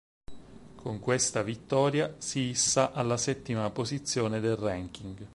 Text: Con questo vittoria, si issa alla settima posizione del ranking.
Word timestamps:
Con 0.75 0.99
questo 0.99 1.43
vittoria, 1.43 2.15
si 2.17 2.39
issa 2.39 2.91
alla 2.91 3.17
settima 3.17 3.69
posizione 3.69 4.39
del 4.39 4.55
ranking. 4.55 5.27